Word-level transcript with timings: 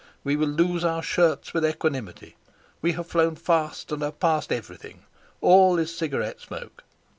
We 0.23 0.35
will 0.35 0.47
lose 0.47 0.83
our 0.83 1.03
shirts 1.03 1.53
with 1.53 1.63
equanimity. 1.63 2.35
We 2.81 2.93
have 2.93 3.05
flown 3.05 3.35
fast 3.35 3.91
and 3.91 4.01
are 4.01 4.11
past 4.11 4.51
everything. 4.51 5.03
All 5.41 5.77
is 5.77 5.95
cigarette 5.95 6.39
smoke. 6.41 6.83